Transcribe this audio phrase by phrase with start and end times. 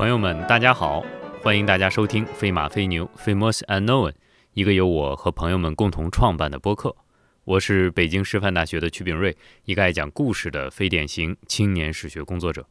[0.00, 1.04] 朋友们，大家好，
[1.42, 4.12] 欢迎大家收听《飞马飞牛 Famous Unknown》，
[4.54, 6.96] 一个由我和朋友们共同创办的播客。
[7.44, 9.36] 我是北京师范大学的曲炳瑞，
[9.66, 12.66] 一个爱讲故事的非典型青年史学工作者。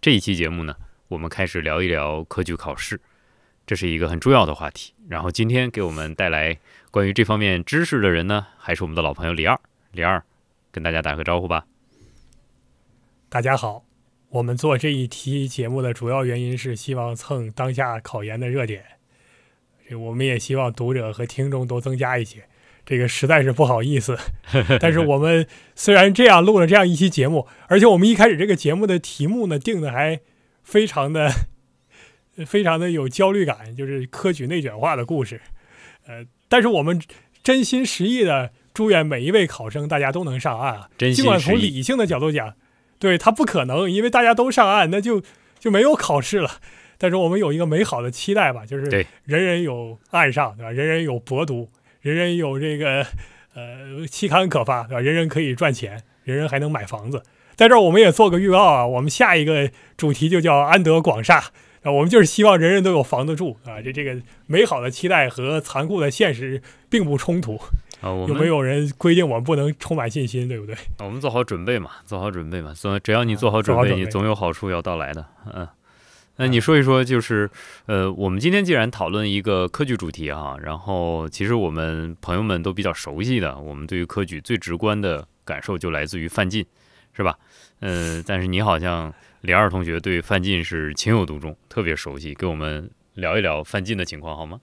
[0.00, 0.74] 这一期节目呢，
[1.08, 2.98] 我们开始聊一聊科举考试，
[3.66, 4.94] 这是一个很重要的话题。
[5.10, 6.58] 然后今天给我们带来
[6.90, 9.60] 关于这方面知识的人呢，还是我们的老朋友李二。
[9.92, 10.24] 李二，
[10.72, 11.66] 跟大家打个招呼吧。
[13.28, 13.84] 大家好，
[14.30, 18.82] 我们做这一期节目的主要原因是希望蹭当下考研的热点，
[19.88, 22.44] 这我们也希望读者和听众都增加一些。
[22.84, 24.16] 这个实在是不好意思，
[24.78, 30.20] 但是我们虽然这样录了这样一期节目，而且我们一开始这个节目的题目呢定的还
[30.62, 31.30] 非常的、
[32.46, 35.40] 非常的有焦虑感，就是科举内卷化的故事。
[36.06, 37.00] 呃，但是我们
[37.42, 40.88] 真心实意的祝愿每一位考生大家都能上岸啊！
[40.98, 42.54] 尽管从理性的角度讲，
[42.98, 45.22] 对他不可能，因为大家都上岸，那就
[45.58, 46.50] 就没有考试了。
[46.98, 48.86] 但是我们有一个美好的期待吧，就是
[49.24, 50.70] 人人有岸上，对吧？
[50.70, 51.68] 人人有博读。
[52.00, 53.04] 人人有这个
[53.52, 55.00] 呃期刊可发，对吧？
[55.00, 57.20] 人人可以赚钱，人人还能买房子。
[57.56, 61.42] 在这儿，我们也做个预告啊，我们下一个主题就叫安得广厦
[61.82, 63.82] 啊，我们就是希望人人都有房子住啊。
[63.82, 64.16] 这这个
[64.46, 67.60] 美好的期待和残酷的现实并不冲突
[68.00, 68.10] 啊。
[68.12, 70.74] 我有没有人规定我们不能充满信心，对不对？
[70.74, 72.72] 啊我们做好准备嘛，做好准备嘛。
[72.74, 75.26] 总只要你做好准备，你总有好处要到来的。
[75.52, 75.66] 嗯。
[76.38, 77.48] 那你说一说，就是，
[77.86, 86.62] 呃，我们今天既然讨论一个科举主题哈，然后其实我们朋友们都比较熟悉的，我们对于科举最直观的感受就来自于范进，
[87.14, 87.38] 是吧？
[87.80, 89.10] 呃，但是你好像
[89.40, 94.60] 李二同学对范进是情有独钟，特别熟悉，给我们聊一聊范进的情况好吗？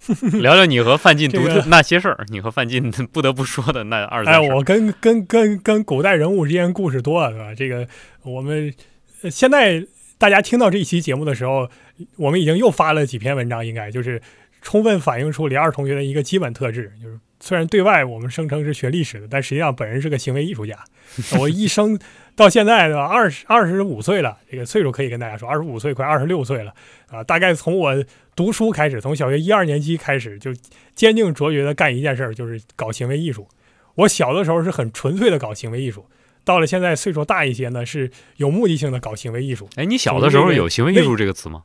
[0.40, 4.24] 聊聊你和范进独特那些事儿，你和范进 不得不说的那二。
[4.24, 7.54] 哎，我跟跟跟跟古代人物之间故事多了，是吧？
[7.54, 7.86] 这个
[8.22, 8.72] 我们
[9.30, 9.86] 现在。
[10.20, 11.66] 大家听到这一期节目的时候，
[12.18, 14.20] 我们已经又发了几篇文章，应该就是
[14.60, 20.78] 充分反映出李二同学的一个基本特质，就是虽然对外我们声称是学历史的，但实际上本人是个行为艺术家。
[21.38, 21.98] 我一生
[22.36, 26.72] 到现在的二十二十五岁了，这个岁数可以跟大家说，二十五岁快二十六岁了
[27.08, 27.24] 啊！
[27.24, 28.04] 大概从我
[28.36, 30.52] 读书开始，从小学一二年级开始，就
[30.94, 33.48] 坚定卓绝的干一件事儿，就是搞行为艺术。
[33.96, 36.06] 我小的时候是很纯粹的搞行为艺术。
[36.44, 39.68] 到了现在岁数大一些呢，是有目的性的搞行为艺术。
[39.76, 41.64] 哎，你小的时候有行为艺术这个词吗？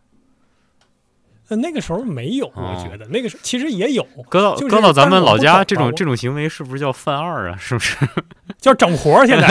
[1.47, 4.03] 呃，那个时候没有，我觉得那个时候其实也有。
[4.29, 7.57] 搁到搁到咱们老家，这种这种行为是不是叫犯二啊？
[7.59, 7.95] 是不是
[8.57, 9.25] 叫整活？
[9.27, 9.47] 现在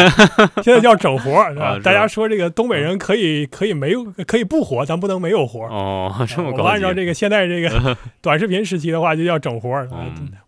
[0.62, 1.78] 现在叫整活啊！
[1.82, 6.26] 大家说这个东北人可以可以没有可以不活，咱不能没有活哦。
[6.28, 9.68] 这么高我按照这个现在这个 短视频时期的话，就叫整活。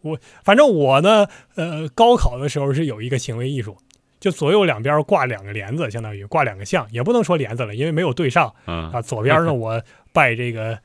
[0.03, 3.77] 我反正我呢，呃，高考的时候是有一个行为艺术。
[4.19, 8.53] 就左右两边挂两个帘子，相当于挂两个像，也不能说帘子了，因为没有对上。
[8.65, 9.81] 啊，左边呢我
[10.13, 10.77] 拜这个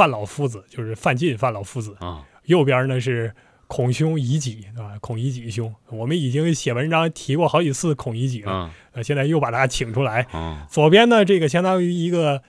[0.00, 2.24] 范老夫子，就是范进范老夫子啊。
[2.46, 3.30] 右边呢是
[3.66, 5.74] 孔兄乙己，啊，孔乙己兄。
[5.90, 10.26] 我们已经写文章提过好几次孔乙己了，呃，现在又把他请出来。
[10.70, 12.42] 左边呢这个相当于一个，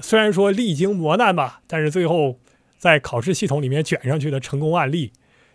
[0.00, 2.38] 虽然说历经磨难吧，但是最后
[2.78, 5.10] 在考试系统里面卷上去的成功案例。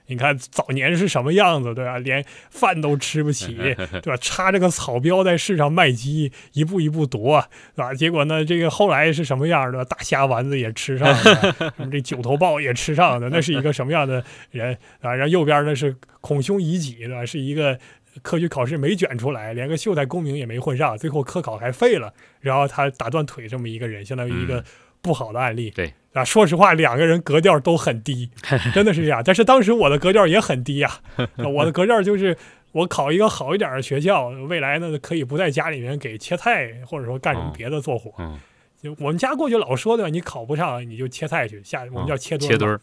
[0.10, 1.98] 你看早年是什么样子，对吧？
[2.00, 3.54] 连饭都吃不起，
[4.02, 4.18] 对吧？
[4.18, 7.94] 插着个草标在市上卖鸡，一步一步夺，对吧？
[7.94, 9.86] 结果呢，这个后来是什么样的？
[9.86, 15.14] 大虾丸子也吃上， 什么这九头豹也吃上了，那是一个什么样的人啊？
[15.14, 17.26] 然后右边呢是孔兄乙己，对吧？
[17.26, 17.80] 是一个
[18.22, 24.64] 科举考试没卷出来，连个秀才功名也没混上，最后科考还废了，然后他打断腿这么一个人，相当于一个。
[25.02, 28.30] 不好的案例，对啊，说实话，两个人格调都很低，
[28.74, 29.22] 真的是这样。
[29.24, 30.90] 但是当时我的格调也很低呀，
[31.54, 32.36] 我的格调就是
[32.72, 38.12] 我考一个好一点的学校，未来呢可以不在家里面给切菜，或者说干什么别的做活。
[38.82, 42.54] 就我们家过去老说的，你考不上你就切菜去，下我们叫切墩儿。
[42.54, 42.80] 切墩儿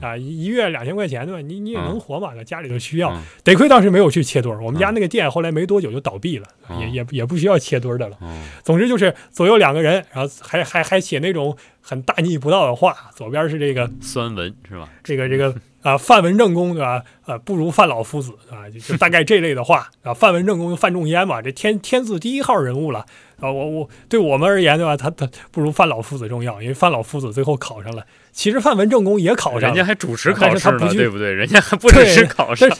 [0.00, 1.40] 啊，一一月两千块钱对吧？
[1.40, 2.32] 你你也能活嘛？
[2.44, 3.12] 家里头需要，
[3.42, 4.62] 得亏当时没有去切墩儿。
[4.62, 6.46] 我们家那个店后来没多久就倒闭了，
[6.80, 8.16] 也也也不需要切墩儿的了。
[8.62, 12.94] 总之就是左右两个人，然后还还还写那种很大逆不道的话。
[13.14, 14.88] 左边是这个酸文是吧？
[15.02, 17.02] 这个这个啊，范文正公对吧？
[17.26, 20.14] 呃，不如范老夫子啊，就大概这类的话啊。
[20.14, 23.04] 范文正公范仲淹嘛，这天天字第一号人物了
[23.40, 23.50] 啊。
[23.50, 24.96] 我我对我们而言对吧？
[24.96, 28.04] 他他不如范老夫子重要，因为范老夫子最后考上了。
[28.36, 31.32] 其实范文正公也考上，人家还主持考试呢，对不对？
[31.32, 32.70] 人家还不主持考试，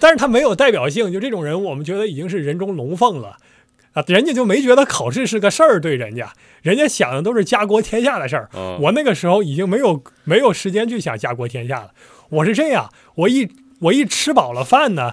[0.00, 1.12] 但是他没有代表性。
[1.12, 3.36] 就这种人，我们觉得已经是人中龙凤了
[3.92, 4.02] 啊！
[4.08, 8.50] 人家就没觉得考试是个事儿，对人家，人家想的都是家国天下的事儿。
[8.80, 11.92] 我那个时候已经没有没有时间去想家国天下了。
[12.30, 13.48] 我是这样，我一
[13.78, 15.12] 我一吃饱了饭呢，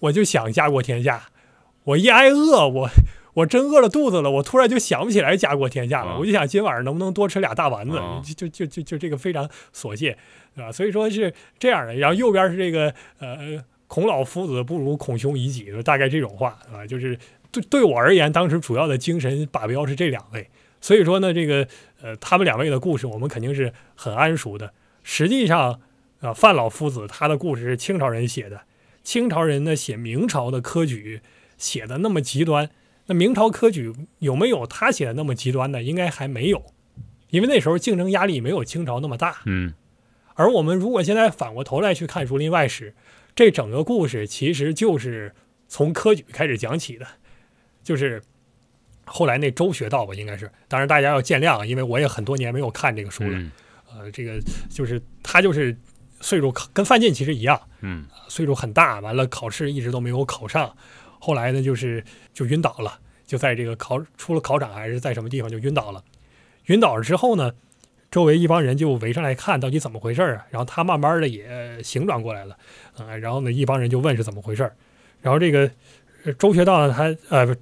[0.00, 1.30] 我就想家国天下；
[1.84, 2.90] 我一挨饿，我
[3.34, 10.16] 我真饿了肚子了，我突然就想不起来家国天下了，啊我就想今晚上能不能多吃俩大丸子，啊就就就就就这个非常琐屑，
[10.54, 10.70] 对吧？
[10.70, 11.94] 所以说是这样的。
[11.94, 17.18] 然后右边是这个呃，孔老夫子不如孔兄以己，就大概这种话，啊，就是
[17.50, 20.48] 对对我而言，当时主要的精神靶标是这两位。
[20.80, 21.66] 所以说呢，这个
[22.02, 24.72] 呃，他们两位的故事我们肯定是很谙熟的。
[25.02, 25.80] 实际上，
[26.20, 28.62] 啊，范老夫子他的故事是清朝人写的，
[29.02, 31.20] 清朝人呢写明朝的科举
[31.56, 32.68] 写的那么极端，
[33.06, 35.82] 那明朝科举有没有他写的那么极端呢？
[35.82, 36.64] 应该还没有，
[37.30, 39.42] 因为那时候竞争压力没有清朝那么大。
[39.46, 39.74] 嗯
[40.34, 42.90] 而我们如果现在反过头来去看《儒林外史》，
[43.34, 45.34] 这整个故事其实就是
[45.68, 47.06] 从科举开始讲起的，
[47.82, 48.22] 就是
[49.04, 50.50] 后来那周学道吧，应该是。
[50.68, 53.38] 当然大家要见谅啊，因为我也很多年没有看这个书了。
[53.38, 53.50] 嗯
[53.94, 54.40] 呃，这个
[54.70, 55.76] 就是他就是
[56.22, 60.74] 岁数跟范进其实一样，嗯岁数很大，完了考试一直都没有考上，
[61.24, 62.02] 后来呢就是
[62.34, 66.02] 就晕倒了，就在这个考出了考场还是在什么地方就晕倒了。
[66.66, 67.52] 晕倒了之后呢，
[68.10, 72.58] 周围一帮人就围上来看到底怎么回事啊，然后他慢慢的也醒转过来了，
[72.96, 74.68] 啊、然后呢一帮人就问是怎么回事，
[75.20, 75.70] 然后这个
[76.40, 77.56] 周学道他呃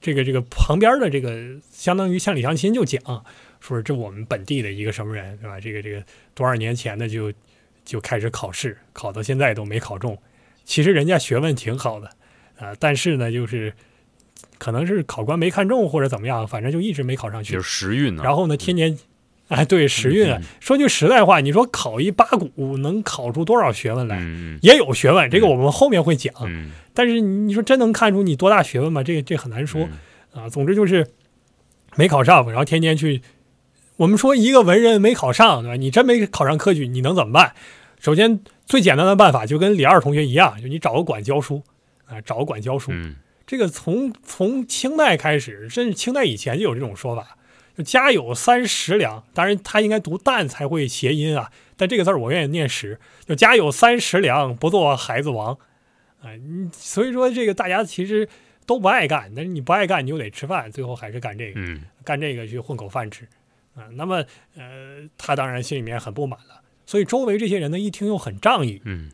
[0.00, 3.24] 这个这个旁边的这个相当于像李相钦就讲
[3.60, 5.60] 说这我们本地的一个什么人是吧？
[5.60, 6.02] 这个这个
[6.34, 7.32] 多少年前的就
[7.84, 10.18] 就开始考试，考到现在都没考中。
[10.64, 12.10] 其实人家学问挺好的，
[12.58, 13.72] 啊、但是呢，就是
[14.58, 17.68] 可能是考官没看中或者怎么样，反正就一直没考上去就是。
[17.68, 18.22] 时运呢。
[18.22, 18.98] 然后呢，天天，
[19.48, 24.18] 哎，对时运说句实在话，你说考一八股能考出多少学问来？
[24.20, 26.32] 嗯也有学问，这个我们后面会讲。
[26.44, 29.02] 嗯但是你说真能看出你多大学问吗？
[29.02, 29.82] 这个这很难说。
[30.32, 31.06] 嗯啊，总之就是
[31.96, 33.22] 没考上，然后天天去。
[33.96, 35.76] 我们说一个文人没考上，对吧？
[35.76, 37.52] 你真没考上科举，你能怎么办？
[38.00, 41.62] 首先最简单的办法就跟李二同学一样，就你找个馆教书，
[42.06, 42.92] 啊，找个馆教书。
[42.92, 43.16] 嗯。
[43.46, 47.36] 这个从从清代开始，甚至清代以前就有这种说法，
[47.76, 55.58] 就家有三十两，当然他应该读旦才会谐音啊，但这个字儿我愿意念十，就家有三十两，不做孩子王，
[56.22, 58.26] 啊、你所以说这个大家其实
[58.64, 63.28] 都不爱干，但是你不爱干，你就得吃饭，最后还是干这个，嗯干这个去混口饭吃，
[63.74, 64.24] 啊、那么
[64.56, 69.10] 呃，他当然心里面很不满了，所以周围这些人呢一听又很仗义，嗯。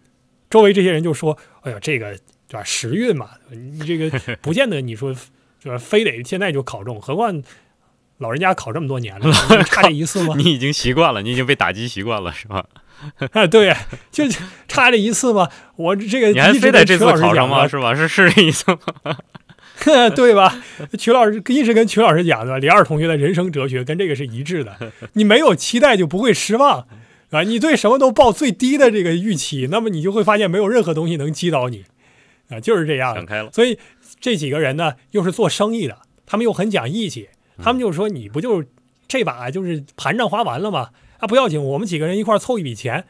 [0.49, 2.19] 周围这些人就说：“哎呀，这个
[2.51, 2.65] 对吧？
[2.65, 5.15] 时运嘛，你这个 不见得你说
[5.63, 5.79] 对吧？
[5.79, 7.41] 非得现在就考中，何况
[8.19, 9.33] 老人家考这么多年了，
[9.65, 10.35] 差这一次吗？
[10.37, 12.65] 你已经习惯了，你已经被打击习惯了，是吧？
[13.33, 13.75] 哎， 对，
[14.11, 14.25] 就
[14.67, 15.49] 差这一次吧？
[15.77, 17.69] 我这个你还非得这次考上吗？
[17.69, 17.95] 是吧？
[17.95, 19.17] 是是这意思吗？
[20.15, 20.63] 对吧？
[20.99, 24.77] 曲老师一直跟曲老师讲的，李二同学的人生哲学跟这个是一致的。
[25.15, 26.87] 你没有期待就不会失望，
[27.31, 31.87] 啊，你对什么都抱最低的这个预期，那么你就会发现没有任何东西能击倒你，
[32.51, 33.25] 啊，就是这样。
[33.25, 33.79] 开了，所以
[34.21, 37.29] 这几个人呢，又是做生意的，他们又很讲义气，
[37.63, 38.65] 他们就说你不就
[39.09, 40.91] 这把就是盘账花完了吗？
[41.19, 43.05] 啊，不要紧，我们几个人一块儿凑一笔钱，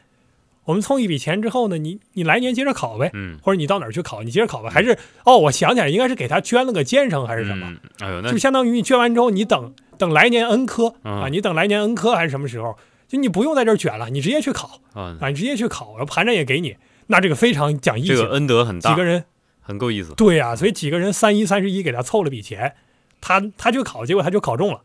[0.65, 7.79] 我们凑一笔钱之后呢，你你来年接着考呗，嗯，或者你到哪儿去考，你接着考呗，还是哦，我想起来，应该是给他捐了个监生还是什么，嗯？
[7.99, 12.75] 哎呦，那就相当于你捐完之后，你等等来年恩科嗯啊，你等来年恩科还是什么时候，
[13.07, 16.75] 就你不用在这儿卷了，你直接去考啊，啊，你直接去考，然后盘缠也给你，
[17.07, 19.23] 那这个非常讲义气，这个恩德很大几个，人。
[19.71, 20.13] 很够意思。
[20.15, 22.75] 对呀、所以几个人三一三十一给他凑了笔钱，
[23.19, 24.81] 他他就考，结果他就考中了，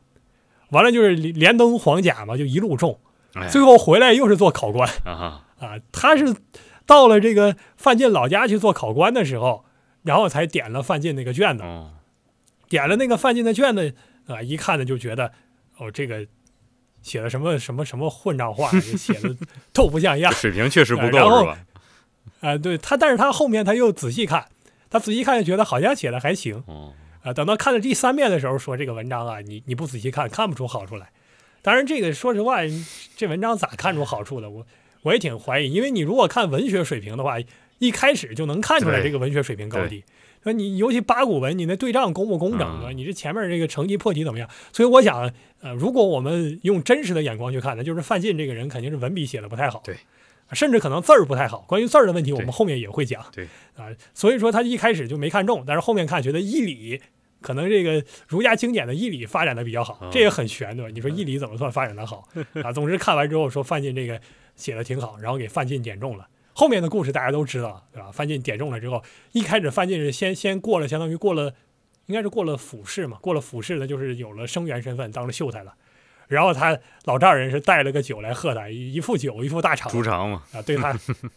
[0.70, 2.98] 完了就是连连登黄甲嘛，就一路中，
[3.34, 5.78] 哎最后回来又是做考官啊， 啊。
[5.92, 6.34] 他是
[6.86, 9.64] 到了这个范进老家去做考官的时候，
[10.02, 11.90] 然后才点了范进那个卷子，哦，
[12.68, 13.94] 点了那个范进的卷子
[14.26, 15.32] 啊，一看呢就觉得
[15.78, 16.26] 哦这个
[17.02, 19.36] 写的什么什么什么混账话，写的
[19.72, 20.32] 都不像样。
[20.32, 21.58] 水平确实不够是吧？
[22.40, 24.46] 啊，对他，但是他后面他又仔细看，
[24.90, 27.32] 他仔细看就觉得好像写的还行哦，啊。
[27.32, 31.10] 等到看了第三遍的时候，说这个文章啊，你你不仔细看，看不出好处来。
[31.62, 32.58] 当然，这个说实话，
[33.16, 34.48] 这文章咋看出好处的？
[34.48, 34.66] 我
[35.02, 37.38] 我也挺怀疑，因为你如果看文学水平的话，
[37.78, 40.04] 一开始就能看出来这个文学水平高低。
[40.44, 42.92] 说你尤其八股文，你那对仗工不工整啊？
[42.94, 44.48] 你这前面这个成绩破题怎么样？
[44.72, 45.28] 所以我想，
[45.60, 49.96] 呃，如果我们用真实的眼光去看，呢就是范进这个人肯定是文笔写的不太好，对，
[50.52, 51.64] 甚至可能字儿不太好。
[51.68, 57.00] 关于字儿的问题，我们后面也会讲，对啊，所以说他一开始就没看中，但是后面看觉得义理。
[57.42, 60.90] 可能这个儒家经典的义理发展的比较好嗯，这也很玄，对吧？
[60.92, 62.26] 你说义理怎么算发展的好
[62.64, 62.72] 啊？
[62.72, 64.20] 总之看完之后说范进这个
[64.56, 66.26] 写的挺好，然后给范进点中了。
[66.54, 68.10] 后面的故事大家都知道，对吧？
[68.10, 71.54] 范进点中了之后，一开始范进是先先过了，相当于过了，
[72.06, 75.74] 应该是过了府试嘛，过了府试呢，就是有了生员身份，当了秀才了。
[76.28, 80.88] 然后他老丈人是带了个酒来喝他，一一副酒，一副大肠猪肠嘛，啊，对他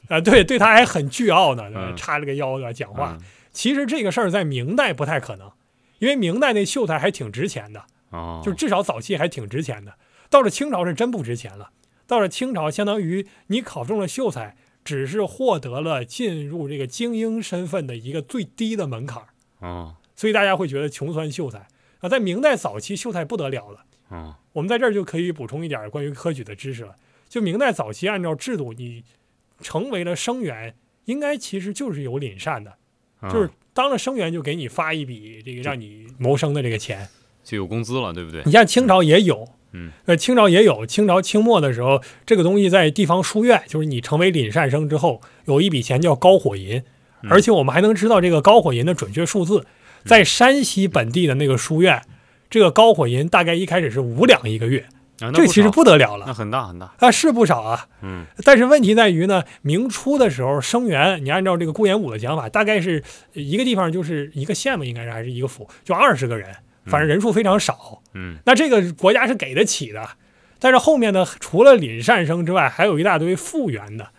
[0.08, 2.74] 啊， 对对他还很倨傲呢，叉了个腰对吧？
[2.74, 3.18] 讲话。
[3.20, 5.52] 嗯其实这个事儿在明代不太可能，
[5.98, 9.96] 因为明代那秀才还挺值钱的，哦，就至少早期还挺值钱的。
[10.30, 11.72] 到了清朝是真不值钱了。
[12.06, 14.56] 到了清朝，相当于你考中了秀才，
[14.86, 19.30] 只是获得了进入这个精英身份的一个最低的门槛儿。
[19.68, 21.68] 哦，所以大家会觉得穷酸秀才
[22.02, 22.08] 啊。
[22.08, 23.80] 在明代早期，秀才不得了了。
[24.10, 26.96] 哦，我们在这儿就可以补充一点关于科举的知识了。
[27.28, 29.04] 就明代早期，按照制度，你
[29.62, 30.74] 成为了生员，
[31.06, 32.76] 应该其实就是有廪善的，
[33.20, 37.08] 啊就是当了生员就给你发一笔这个让你谋生的这个钱。
[37.44, 38.42] 就有工资了，对不对？
[38.46, 46.84] 你像清朝也有，嗯，呃，清朝也有，清朝清末的时候，这个东西在地方书院，就是你成为廪善生之后，有一笔钱叫高火银，
[47.22, 49.66] 嗯而且我们还能知道这个高火银的准确数字，
[50.04, 52.02] 在山西本地的那个书院，
[52.50, 54.86] 这个高火银大概一开始是五两一个月，
[55.20, 56.26] 啊，这其实不得了了。
[56.28, 57.88] 那很大很大，啊，是不少啊。
[58.02, 58.26] 嗯。
[58.44, 63.04] 但是问题在于呢，明初的时候，生源你按照这个顾炎武的讲法，大概是
[63.34, 66.50] 一个地方就是一个县嘛，应该是还是一个府，就二十个人，
[66.86, 68.02] 反正人数非常少。
[68.14, 68.38] 嗯。
[68.46, 70.10] 那这个国家是给得起的，
[70.60, 74.10] 但是后面呢，除了廪善生之外，还有一大堆复员的，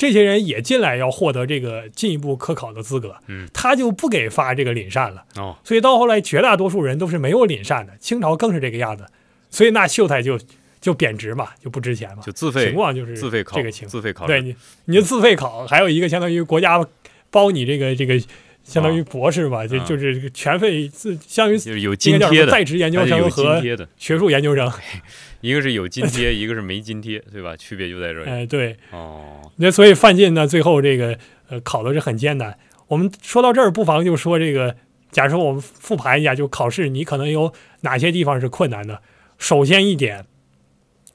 [0.00, 9.04] 这些人也进来要获得这个进一步科考的资格，嗯，他就不给发这个廪善了，哦，所以到后来绝大多数人都是没有廪善的，清朝更是这个样子，
[9.50, 10.40] 所以那秀才就
[10.80, 13.90] 就贬值嘛，就不值钱嘛，就自费情况就是自费考这个情况。
[13.90, 16.82] 自费考，对你，你就自费考，还有一个相当于国家
[17.30, 18.18] 包你这个这个，
[18.62, 23.60] 相当于博士吧，就啊就是这个全费自，相当于就是有津贴的，在职研究生和
[23.96, 24.70] 学术研究生。
[25.40, 27.56] 一个是有津贴，一个是没津贴，对吧？
[27.56, 28.30] 区别就在这里。
[28.30, 32.58] 哎，对，哦，那所以范进呢，最后这个呃考的是很艰难。
[32.88, 34.76] 我们说到这儿，不妨就说这个，
[35.10, 39.00] 假如说我们复盘一下，就考试你可能有哪些地方是困难的。
[39.38, 40.26] 首先一点，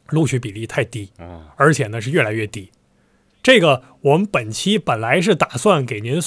[0.09, 2.71] 录取比例太低，哦，而且呢是越来越低。
[3.43, 6.19] 这个我们本期本来是打算给您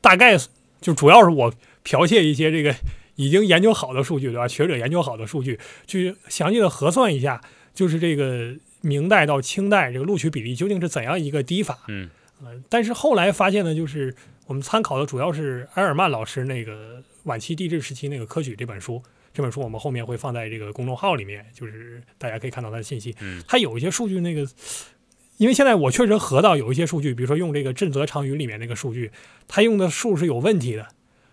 [0.00, 0.38] 大概
[0.80, 1.52] 就主要是我
[1.84, 2.74] 剽窃一些这个
[3.16, 4.48] 已经研究好的数据，对吧？
[4.48, 7.40] 学者研究好的数据，去详细的核算一下，
[7.74, 11.78] 就是这个明代到清代这个录取比例究竟是怎样一个低法。
[11.88, 12.08] 嗯
[12.42, 14.14] 呃，但是后来发现呢，就是
[14.46, 19.02] 我们参考的主要是埃尔曼老师那个晚期地质时期那个科举这本书。
[19.32, 23.14] 这本书我们后面会放在这个公众号里面，就是大家可以看到它的信息。
[23.20, 24.44] 嗯它有一些数据，那个，
[25.40, 29.10] 因为现在我确实核到有一些数据，比如说用这个震泽长语里面那个数据，
[29.48, 30.88] 它用的数是有问题的，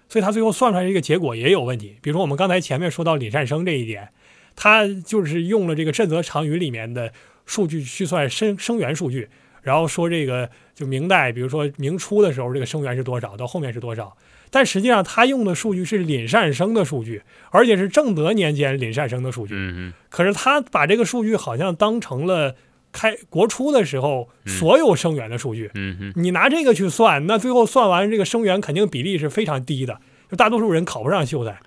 [0.08, 1.98] 所以它最后算出来这个结果也有问题。
[2.02, 4.08] 比如说我们刚才前面说到李善生这一点，
[4.56, 7.12] 他就是用了这个震泽长语里面的
[7.46, 9.28] 数据去算生生源数据，
[9.62, 14.16] 然后说这个就明代，比如说明初的时候这个生源是多少，到后面是多少。
[14.50, 17.22] 但实际上，他用的数据是林善生的数据，
[17.52, 19.54] 而且是正德年间林善生的数据。
[19.58, 22.56] 嗯可是他把这个数据好像当成了
[22.98, 25.70] 开国初的时候嗯所有生源的数据。
[25.76, 30.02] 嗯嗯你拿这个去算，那最后算完这个生源肯定比例是非常低的，
[30.32, 31.60] 就大多数人考不上秀才。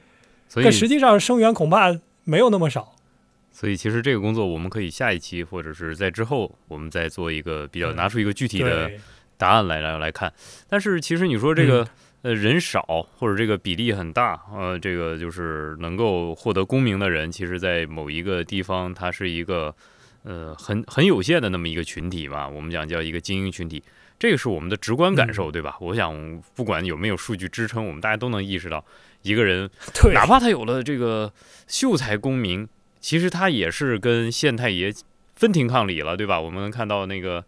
[0.48, 2.96] 所以可实际上生源恐怕没有那么少。
[3.52, 8.90] 所以其实这个工作我们可以下一期或者是在之后我们再做一个比较嗯拿出一个具体的，
[9.36, 10.32] 答案来来来看。
[10.68, 11.86] 但是其实你说这个、嗯
[12.22, 12.84] 呃人少
[13.16, 19.74] 或者这个比例很大，呃，这个就是能够获得功名的人，其实在某一个地方它是一个
[20.22, 23.82] 呃很很有限的那么一个群体吧，我们讲叫一个精英群体。
[24.18, 25.78] 这个是我们的直观感嗯受，对吧？
[25.80, 28.84] 我想，不管有没有数据支撑，我们大家都能意识到，
[29.22, 29.70] 一个人，
[30.12, 31.32] 哪怕他有了这个
[31.66, 32.68] 秀才功名，
[33.00, 34.92] 其实他也是跟县太爷
[35.36, 36.38] 分庭抗礼了，对吧？
[36.38, 37.42] 我们能看到那个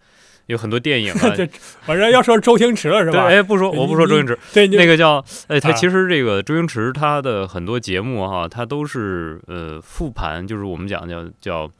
[0.46, 1.36] 有很多电影啊，
[1.84, 3.26] 反正要说周星驰了是对，吧？
[3.26, 11.70] 哎，不说我不说周星驰，对，那个叫，哎，他啊其实这个周星驰他的很多节目哈，他都是呃复盘，就是我们讲叫叫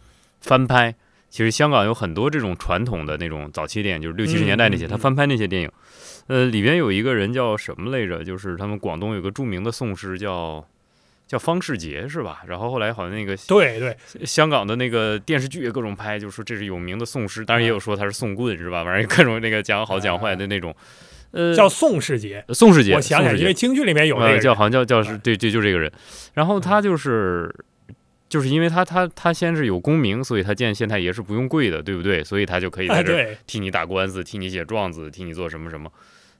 [0.42, 0.94] 翻拍。
[1.30, 5.70] 其实香港有很多这种传统的那种早期电影，就是六七十年代那些，他翻拍那些电影。
[6.26, 8.22] 呃，里边有一个人叫什么来着？
[8.22, 10.62] 就是他们广东有个著名的宋诗叫
[11.26, 12.42] 叫方世杰是吧？
[12.46, 13.96] 然后后来好像那个对对，
[14.26, 18.84] 香港的那个电视剧也各种拍，就说这是有名的宋诗，当然也有说他是宋棍是吧？
[18.84, 20.74] 反正各种那个讲好讲坏的那种。
[21.30, 22.44] 呃，叫宋世杰。
[22.50, 25.90] 宋世杰，我想想，宋世杰因为京剧里面有这个呃，叫好像叫叫是啊对对，就这个人。
[26.34, 27.50] 然后他就是
[28.32, 32.24] 就是因为他他他先是有功名，所以他见县太爷是不用跪的，对不对？
[32.24, 35.92] 所以他就可以哎，在这儿，替你打官司，替你写状子，替你做什么什么。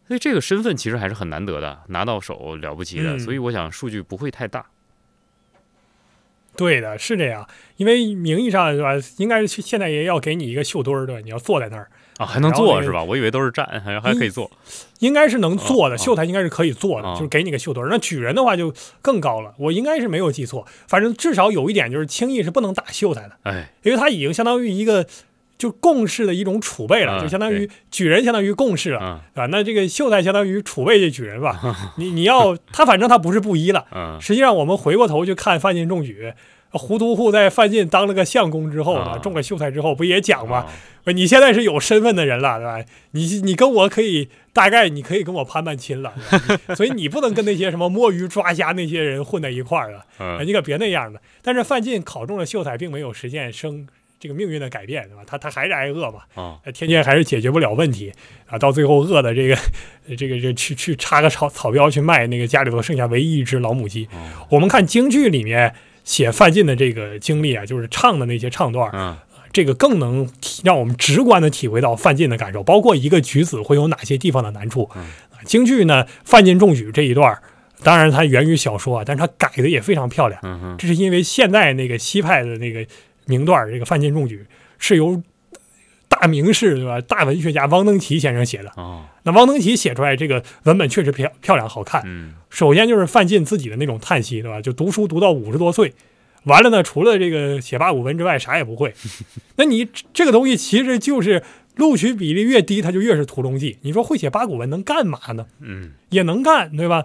[0.08, 3.16] 所以这个身份其实还是很难得的，拿到手了不起的。
[3.16, 4.64] 嗯所以我想数据不会太大。
[6.56, 7.46] 对的，是这样。
[7.76, 11.20] 因为名义上是吧，应该是县太爷要给你一个绣墩儿，对吧？
[11.22, 13.02] 你要坐在那儿，啊，还能然后那个做是吧？
[13.02, 14.50] 我以为都是站，还还可以坐。
[14.98, 17.88] 应该是能坐的，哦秀才应该是可以坐的，哦就是给你个秀墩儿。
[17.90, 25.06] 那举人的话就更高了，我应该是没有记错，反正至少有一点就是轻易是不能打秀才的，哎，因为他已经相当于一个。
[25.58, 28.98] 就贡士的一种储备了，啊就相当于举人相当于贡士了。
[29.00, 31.60] 嗯啊，那这个秀才相当于储备这举人吧？
[31.98, 33.86] 你你要他，反正他不是布衣了。
[33.94, 36.32] 嗯实际上，我们回过头去看范进中举，
[36.72, 40.66] 胡都护在范进当了个相公之后呢，啊中了秀才之后，不也讲吗？
[41.06, 42.84] 你现在是有身份的人了，对吧？
[43.10, 51.20] 你你跟我可以大概你可以跟我攀攀亲了，对吧 所以你不能跟那些什么摸鱼抓虾那些人混在一块儿啊，嗯你可别那样的。
[51.42, 53.84] 但是范进考中了秀才，并没有实现生
[54.20, 55.22] 这个命运的改变，对吧？
[55.26, 58.12] 他他还是挨饿嘛，啊呃天天还是解决不了问题
[58.46, 59.56] 啊，到最后饿的这个
[60.16, 64.08] 这个这去去插个草草标去卖那个家里头剩下唯一一只老母鸡。
[64.12, 65.74] 哦我们看京剧里面
[66.04, 69.16] 写范进的这个经历啊，就是唱的那些唱段
[69.52, 74.88] 这个更能体让我们直观的体会到范进的感受，包括一个举子会有哪些地方的难处。
[75.44, 77.38] 京剧呢，范进中举这一段，
[77.82, 80.76] 当然它源于小说啊，但是它改的也非常漂亮。
[80.78, 82.86] 这是因为现在那个西派的那个
[83.26, 84.46] 名段儿，这个范进中举
[84.78, 85.22] 是由
[86.12, 87.00] 大名士对吧？
[87.00, 88.70] 大文学家汪曾祺先生写的。
[88.76, 92.02] 哦那汪曾祺写出来这个文本确实漂漂亮好看。
[92.04, 94.60] 嗯首先就是范进自己的那种叹息，对吧？
[94.60, 95.94] 就读书读到五十多岁，
[96.44, 98.92] 完了呢，除了这个写八股文之外，啥也不会。
[99.56, 101.42] 那你这个东西其实就是
[101.76, 103.78] 录取比例越低，他就越是屠龙记。
[103.82, 105.46] 你说会写八股文能干嘛呢？
[105.60, 107.04] 嗯，也能干，对吧？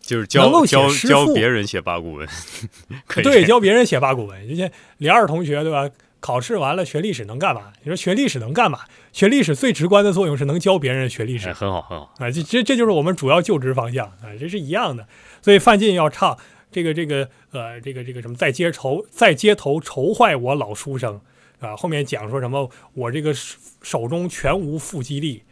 [0.00, 2.26] 就是教教教别人写八股文，
[3.22, 4.48] 对，教别人写八股文。
[4.48, 5.88] 人家李二同学，对吧？
[6.20, 7.72] 考试完了学历史能干嘛？
[7.82, 8.80] 你说学历史能干嘛？
[9.12, 11.52] 学历史最直观的作用是能教别人学历史哎。
[11.52, 15.06] 很好很好，啊，这这这就是我们主要就职方向啊，这是一样的。
[15.42, 16.38] 所以范进要唱
[16.70, 21.20] 这个这个呃这个这个什么，在街头在街头愁坏我老书生
[21.58, 25.42] 啊，后面讲说什么我这个手手中全无腹肌力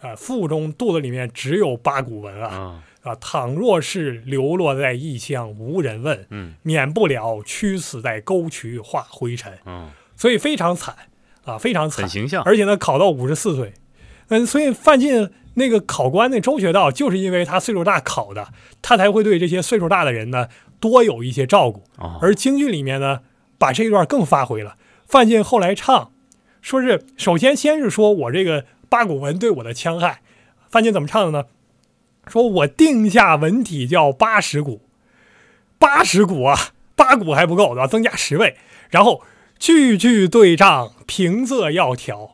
[0.00, 10.94] 啊，腹中肚子里面只有八股文啊啊啊，倘若是流落在异乡无人问，嗯免不了屈死在沟渠化灰尘，嗯，所以非常惨
[11.44, 12.10] 啊，非常惨很。
[12.10, 13.72] 形象，而且呢，考到五十四岁，
[14.28, 18.48] 嗯，所以范进那个考官那周学道，就是因为他岁数大考的，
[18.82, 21.84] 他才会对这些岁数大的人呢多有一些照顾。
[21.96, 23.20] 哦而京剧里面呢，
[23.56, 24.76] 把这一段更发挥了。
[25.06, 26.10] 范进后来唱，
[26.60, 30.20] 说是首先先是说我这个八股文对我的戕害，
[30.68, 31.46] 范进怎么唱的呢？
[32.26, 34.82] 说我定下文体叫八十股，
[35.78, 36.58] 八十股啊，
[36.94, 37.86] 八股还不够，对吧？
[37.86, 38.56] 增加十倍，
[38.90, 39.22] 然后
[39.58, 42.32] 句句对仗，平仄要调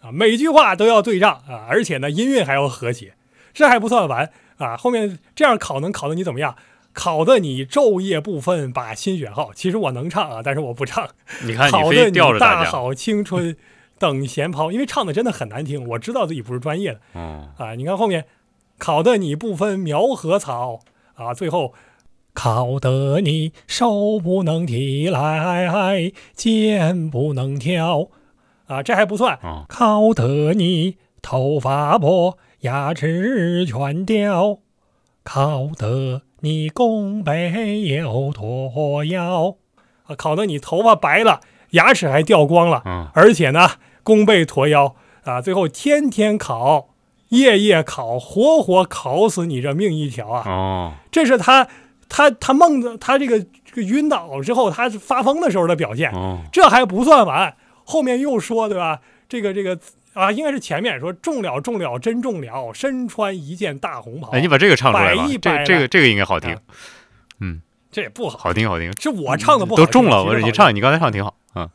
[0.00, 3.14] 啊，每句话都要对仗啊，而且呢，音韵还要和谐。
[3.52, 6.54] 这还不算完啊，后面这样考能考的你怎么样？
[6.92, 9.52] 考的你昼夜不分把心选好。
[9.54, 11.08] 其实我能唱啊，但是我不唱。
[11.42, 13.56] 你看考的你非吊着大好青春
[13.98, 17.74] 等闲抛，因为唱的真的很难听，我知道自己不是专业的哦啊。
[17.74, 18.24] 你看后面
[18.78, 20.80] 考的你不分苗和草
[21.14, 21.74] 啊，最后
[22.32, 28.08] 考得你手不能提来，肩不能挑
[28.66, 29.64] 啊，这还不算，哦。
[29.68, 34.58] 考得你头发薄，牙齿全掉，
[35.24, 39.56] 考得你弓背又驼腰，
[40.04, 41.40] 啊，考得你头发白了，
[41.70, 43.08] 牙齿还掉光了，嗯。
[43.14, 43.68] 而且呢，
[44.02, 44.94] 弓背驼腰。
[45.24, 46.88] 啊，最后天天考，
[47.28, 50.42] 夜夜考，活活考死你这命一条啊！
[50.46, 50.92] 哦。
[51.12, 51.68] 这是他
[52.10, 56.10] 他他梦的他这个这个晕倒之后，他发疯的时候的表现。
[56.10, 59.00] 哦这还不算完，后面又说对吧？
[59.28, 59.78] 这个这个
[60.12, 64.32] 啊，应该是前面说中了中了真中了，身穿一件大红袍。
[64.32, 66.60] 哎，你把这个唱出来这这个这个应该好听啊，
[67.92, 71.70] 这也不好，好听好听，这我唱的不好听，都中了，我你唱，你刚才唱挺好，嗯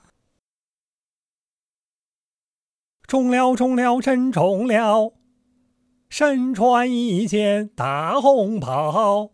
[3.07, 5.13] 中了中了真中了，
[6.09, 9.31] 身穿一件大红袍，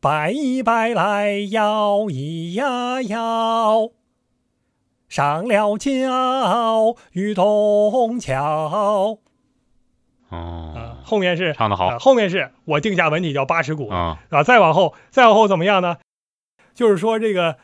[0.00, 3.90] 摆一摆来摇一呀摇，
[5.10, 9.18] 上了桥与东桥。
[10.30, 11.88] 啊哦，，后面是唱的好。
[11.88, 13.90] 啊，后面是我定下文体叫八尺鼓。
[13.90, 14.18] 啊。
[14.30, 15.98] 啊，再往后，再往后怎么样呢？
[16.72, 17.58] 就是说这个，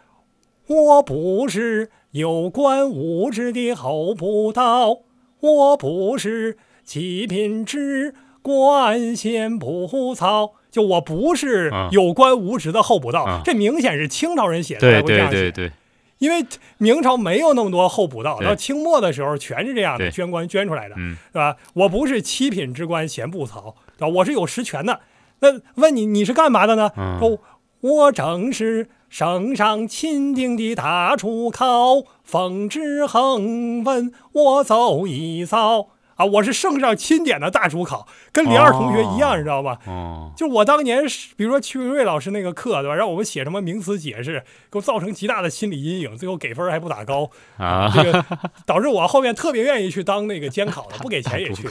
[0.67, 4.99] 我不是有关物质的厚不道，
[5.41, 15.73] 我不是七品之官衔不操，就我不是啊有关无职的候补道，啊这明显是清朝人写的，对才会这样写对对对，
[16.19, 16.45] 因为
[16.77, 21.57] 明朝没有那么多候补道，到清末的时候全是这样的，捐官捐出来的，嗯是吧？
[21.73, 24.09] 我不是七品之官闲不曹，对吧？
[24.17, 25.01] 我是有实权的。
[25.41, 26.93] 那问你你是干嘛的呢？
[26.99, 27.39] 嗯说
[27.81, 39.79] 我正是圣上钦定的大出考，奉旨横文我走一遭啊，我是圣上钦点的大主考，跟李二同学一样，你知道吧？
[39.87, 41.05] 哦，就我当年，
[41.37, 42.95] 比如说曲文瑞老师那个课，对吧？
[42.95, 48.25] 让我们写什么名词解释，给我造成极大的心理阴影，最后给分还不打高啊，这个
[48.65, 51.69] 导致我后面特别愿意去当那个监考的，不给钱也去。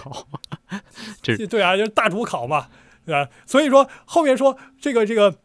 [1.24, 2.68] 这对啊，就是大主考嘛，
[3.04, 3.28] 对吧？
[3.48, 5.36] 所以说后面说这个这个，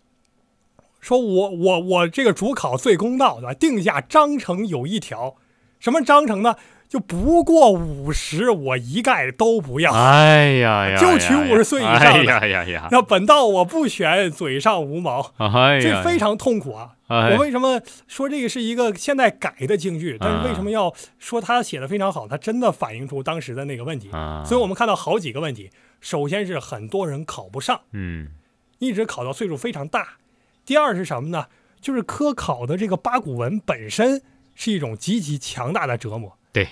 [1.01, 3.55] 说我我我这个主考最公道，对吧？
[3.55, 5.37] 定下章程有一条，
[5.79, 6.57] 什么章程呢？
[6.91, 9.93] 就不过五十，我一概都不要。
[9.93, 12.09] 哎呀呀，就取五十岁以上的。
[12.09, 12.89] 哎呀呀呀！
[12.91, 15.33] 那本道我不选嘴上无毛。
[15.37, 16.97] 哎呀，这非常痛苦啊！
[17.07, 20.17] 我为什么说这个是一个现在改的京剧？
[20.19, 22.27] 但是为什么要说他写的非常好？
[22.27, 24.11] 他真的反映出当时的那个问题。
[24.45, 25.71] 所以我们看到好几个问题。
[26.01, 28.31] 首先是很多人考不上，嗯，
[28.81, 30.15] 一直考到岁数非常大。
[30.67, 31.47] 第二是什么呢？
[31.81, 34.21] 就是科考的这个八股文本身
[34.57, 36.37] 是一种极其强大的折磨。
[36.53, 36.67] 对。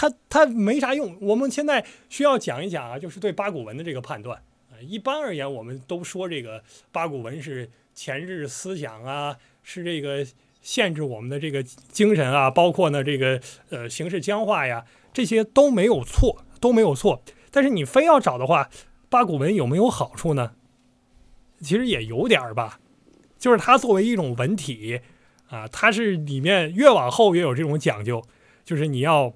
[0.00, 4.78] 它它没啥用，我们现在需要讲一讲啊，就是对八股文的这个判断啊。
[4.80, 10.24] 一般而言，我们都说这个八股文是前置思想啊，是这个
[10.62, 17.20] 限制我们的这个精神啊，包括呢这个呃形式僵化呀，这些都没有错，都没有错。
[17.50, 18.70] 但是你非要找的话，
[19.08, 20.52] 八股文有没有好处呢？
[21.60, 22.78] 其实也有点儿吧，
[23.36, 25.00] 就是它作为一种文体
[25.48, 28.22] 啊，它是里面越往后越有这种讲究，
[28.64, 29.34] 就是你要。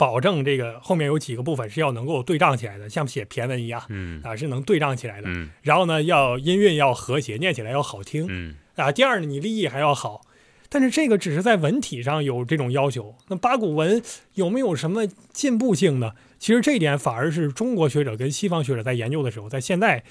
[0.00, 5.28] 保证这个后面有几个部分是要能够对仗起来的，像写骈文一样，嗯啊是能对仗起来的。
[5.28, 8.24] 嗯，然后呢，要音韵要和谐，念起来要好听。
[8.26, 10.22] 嗯啊，第二呢，你立意还要好。
[10.70, 13.14] 但是这个只是在文体上有这种要求。
[13.28, 14.02] 那八股文
[14.36, 16.12] 有没有什么进步性呢？
[16.38, 20.02] 其实这一点反而是中国学者跟西方学者在研究的时候，在现在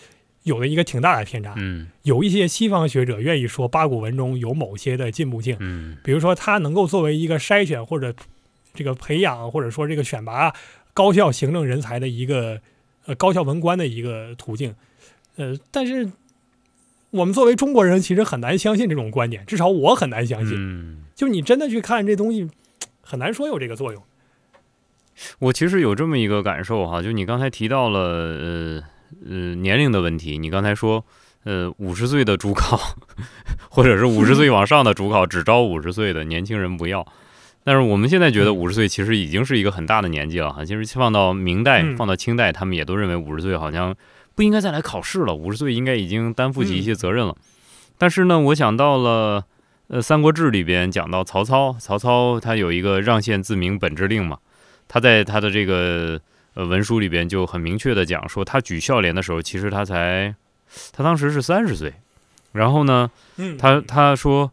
[0.43, 1.56] 有了一个挺大的偏差。
[1.58, 5.58] 嗯，有一些西方学者愿意说八股文中有某些的进步性。
[5.60, 8.13] 嗯，比如说它能够作为一个筛选或者。
[8.80, 10.56] 这个培养或者说这个选拔
[10.94, 12.62] 高校行政人才的一个
[13.06, 14.74] 呃高校文官的一个途径，
[15.36, 16.10] 呃，但是
[17.10, 20.56] 我们作为中国人其实很难相信这种观点，至少我很难相信。
[20.58, 22.50] 嗯，就你真的去看这东西，
[23.02, 24.02] 很难说有这个作用。
[25.39, 28.84] 我其实有这么一个感受哈，就你刚才提到了呃
[29.28, 31.04] 呃年龄的问题，你刚才说
[31.44, 32.80] 呃五十岁的主考
[33.70, 37.06] 或者是五十岁往上的主考只招五十岁的年轻人不要。
[37.63, 40.65] 但是我们现在觉得五十岁其实已经是一个很大的年纪了哈。
[40.65, 43.95] 其实放到明代、放到清代，他们也都认为五十岁好像
[44.34, 47.36] 不应该再来考试了，五十岁应该已经担负起一些责任了。
[47.98, 49.43] 但是呢，我想到了
[49.88, 54.39] 呃《三国志》里边讲到曹操，曹操他有一个让县自明本之令嘛，
[54.88, 56.19] 他在他的这个
[56.54, 60.34] 呃文书里边就很明确的讲说，他举孝廉的时候，其实他才
[60.93, 61.93] 他当时是三十岁，
[62.54, 63.12] 然后呢，
[63.60, 64.50] 他他说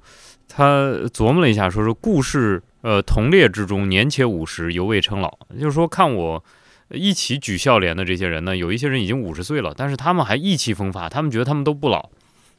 [0.49, 2.63] 他琢磨了一下，说是故事。
[2.87, 5.29] 呃，同列之中，年且五十，犹未称老。
[5.59, 6.45] 就是说，看我
[6.91, 12.09] 一起举孝廉的这些人呢，有一些人已经五十岁了，但是他们还意气风发，他们觉得他们都不老，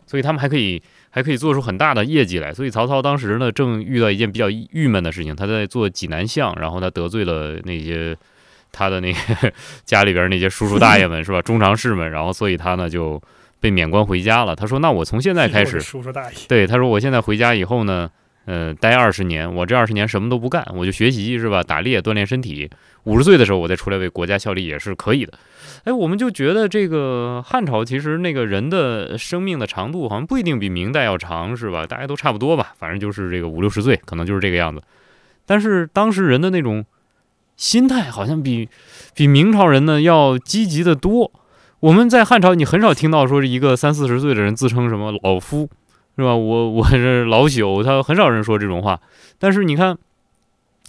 [0.05, 2.53] 所以他们还可以还可以做出很大的业绩来。
[2.53, 8.13] 所以曹操当时呢，正遇到一件比较郁闷的事情，他在做济南相，然后他得罪了那些
[8.73, 9.19] 他的那个
[9.85, 11.41] 家里边那些叔叔大爷们，是吧？
[11.41, 13.21] 中常侍们，然后所以他呢就
[13.61, 14.53] 被免官回家了。
[14.53, 18.09] 他说：“那我从现在 开始，叔叔大爷，对他说，我现在回家以后呢。”
[18.47, 21.62] 呃，待二十年，我这二十年什么都不干，我就学习是吧？
[21.62, 22.69] 打猎锻炼身体。
[23.03, 25.33] 五十岁的时候，我再出来为国家效力也是可以的。
[25.83, 31.86] 哎，我们就觉得这个汉朝其实那个人的生命的长度好像不一定比明代要长，是吧？
[31.86, 34.81] 大家都差不多吧，反正就是这个五六十岁，可能就是这个样子。
[35.45, 36.86] 但是当时人的那种
[37.57, 38.69] 心态好像比
[39.13, 41.29] 比明朝人呢要积极的多。
[41.81, 45.69] 我们在汉朝，你很少听到说是一个三四十岁的人自称什么老夫。
[46.17, 46.36] 是吧？
[46.36, 48.99] 我我是老朽，他很少人说这种话。
[49.38, 49.95] 但是你看，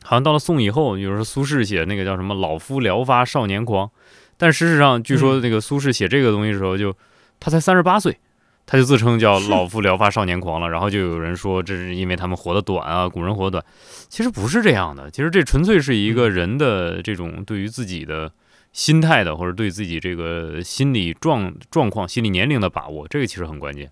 [0.03, 3.91] 好像到了宋以后，比如说苏轼写那个叫什么“老夫聊发少年狂”，
[4.39, 6.97] 但事实上，据说那个苏轼写这个东西的时候，就
[7.39, 8.17] 他才三十八岁，
[8.65, 10.71] 他就自称叫“老夫聊发少年狂”了。
[10.71, 13.63] 然后就有人说，这是因为他们活得短啊，古人活短。
[14.09, 18.33] 其实不是这样的，其实这纯粹是一个人的这种对于自己的
[18.73, 23.91] 心态的，或者对自己这个心理状状况、心理年龄的把握，这个其实很关键。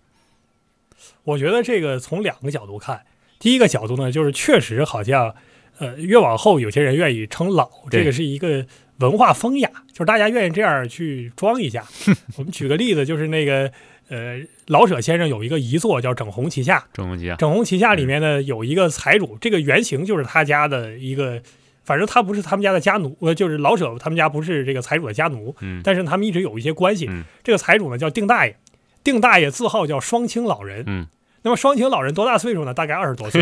[1.24, 3.02] 我觉得这个从两个角度看，
[3.38, 5.35] 第一个角度呢，就是确实好像，
[5.78, 8.66] 呃，越往后有些人愿意称老，这个是一个
[8.98, 11.85] 文化风雅，就是大家愿意这样去装一下。
[12.38, 13.70] 我们举个例子，就是那个
[14.09, 21.42] 呃，老舍先生有一个遗作叫《整红旗下》，整红旗下，整红旗下里面呢有一个财主，这个原型就是他家的一个，
[21.85, 27.11] 反正他不是他们家的家奴，呃，就是老舍他们家不是这个财主的家奴，嗯，但是他们一直有一些关系。
[27.42, 28.56] 这个财主呢叫丁大爷，
[29.07, 31.07] 丁大爷字号叫双清老人，嗯。
[31.42, 32.75] 那么双清老人多大岁数呢？
[32.75, 33.40] 大概二十多岁。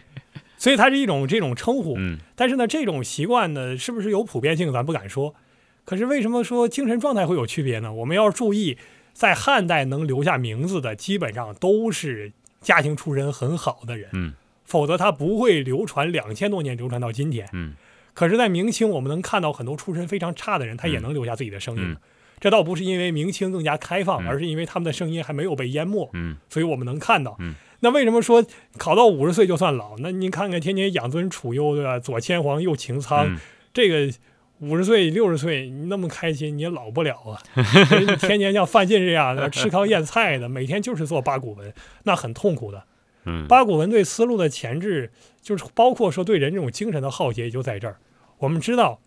[0.58, 1.94] 所以它是一种这种称呼。
[1.96, 5.34] 嗯但是呢，这种习惯呢，是不是有普遍性，咱不敢说。
[5.86, 7.90] 可是为什么说精神状态会有区别呢？
[7.90, 8.76] 我们要注意，
[9.14, 14.34] 在汉代能留下名字的，基本上都是家庭出身很好的人，嗯
[14.66, 17.48] 否则他不会流传两千多年，流传到今天。
[17.54, 17.72] 嗯
[18.12, 21.82] 可是，在明清，我们能看到很多出身非常差的人，他也能留下自己的声音。
[21.82, 21.96] 嗯
[22.40, 27.36] 这倒不是因为明清更加开放，嗯而是因为他们的声音还没有被淹没，嗯所以我们能看到。
[27.38, 28.44] 嗯那为什么说
[28.76, 29.96] 考到五十岁就算老？
[30.00, 31.98] 那您看看天天养尊处优对吧？
[31.98, 33.38] 左牵黄右擎苍，嗯
[33.72, 34.12] 这个
[34.58, 37.40] 五十岁六十岁你那么开心，你也老不了啊！
[38.00, 41.72] 你天天像范进这样的吃糠咽菜的，每天就是做八股文，
[42.02, 42.84] 那很痛苦的。
[43.24, 47.96] 嗯八股文对思路的前置，就是包括说对人这种精神的浩劫，也就在这儿。
[48.36, 49.00] 我们知道，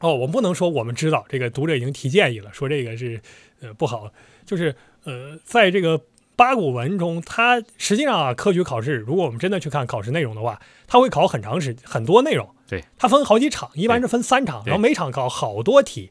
[0.00, 3.20] 哦，我们不能说我们知道，这个读者已经提建议了，说这个是
[3.60, 4.10] 呃不好，
[4.44, 6.00] 就是呃，在这个
[6.36, 16.10] 八股文中，它实际上啊，科举考试，如果我们真的去看考试内容的话，它会考很长时很多内容，对，它分好几场，一般是分三场，然后每场考好多题。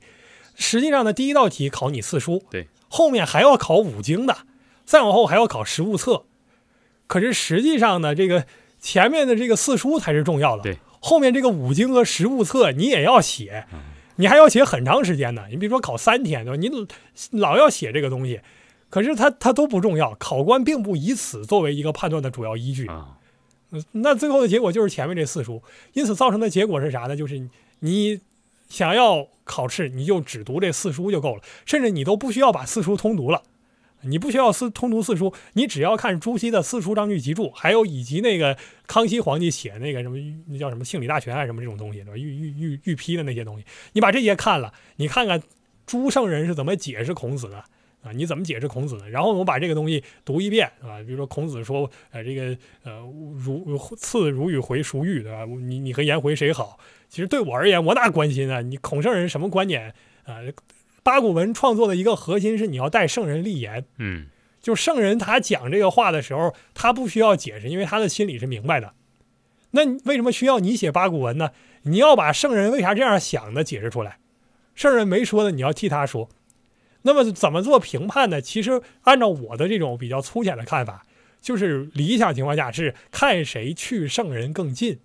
[0.55, 4.39] 实际上呢，第一道题考你四书，对，后面还要考五经的，
[4.85, 6.25] 再往后还要考实物册。
[7.07, 8.45] 可是实际上呢，这个
[8.79, 13.65] 前面的这个四书才是重要的，对，后面这个五经和实物册你也要写，
[14.17, 15.45] 你还要写很长时间呢。
[15.49, 16.57] 你比如说考三天，对吧？
[16.57, 18.41] 你老要写这个东西，
[18.89, 22.89] 可是它它都不重要，考官并不以此作为一个判断的主要依据。
[23.91, 25.61] 那最后的结果就是前面这四书，
[25.93, 27.15] 因此造成的结果是啥呢？
[27.15, 27.47] 就是
[27.79, 28.19] 你
[28.67, 33.43] 想要考试，你就只读这四书就够了，甚至你都不需要把四书通读了。
[34.01, 38.57] 你不需要四通读四书，你只要看朱熹的《四书章句集注》，还有以及那个
[38.87, 42.17] 康熙皇帝写那个什么那叫什么《庆理大全啊》什么这种东西，对吧？
[42.17, 45.41] 御御御御批的那些东西，你把这些看了，你看看
[45.85, 47.57] 朱圣人是怎么解释孔子的
[48.01, 48.11] 啊？
[48.13, 49.09] 你怎么解释孔子的？
[49.09, 53.01] 然后我把这个东西读一遍，啊，比如说孔子说，呃，这个呃，
[53.35, 55.45] 如赐如与回孰欲，对吧？
[55.45, 56.79] 你你和颜回谁好？
[57.09, 58.61] 其实对我而言，我哪关心啊？
[58.61, 60.37] 你孔圣人什么观点啊？
[61.03, 64.27] 八股文创作的一个核心是你要带圣人立言，嗯
[64.61, 68.93] 就圣人他讲这个话的时候，他不需要解释，因为他的心里是明白的。
[69.71, 71.51] 那为什么需要你写八股文呢？
[71.83, 74.19] 你要把圣人为啥这样想的解释出来。
[74.75, 76.29] 圣人没说的，你要替他说。
[77.03, 78.41] 那么怎么做评判呢？
[78.41, 81.05] 其实按照我的这种比较粗浅的看法，
[81.41, 84.99] 就是理想情况下是看谁去圣人更近，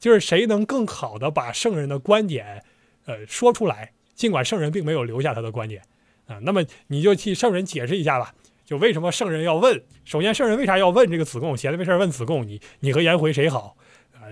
[0.00, 2.64] 就是谁能更好的把圣人的观点，
[3.06, 5.82] 呃说出来，尽管圣人并没有留下他的观点
[6.26, 6.38] 啊。
[6.42, 8.34] 那么你就替圣人解释一下吧。
[8.64, 9.82] 就为什么圣人要问？
[10.04, 11.54] 首先，圣人为啥要问这个子贡？
[11.54, 13.76] 闲着没事问子贡，你你和颜回谁好？
[14.14, 14.30] 啊、